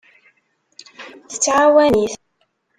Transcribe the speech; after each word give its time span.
Tettɛawan-it. 1.29 2.13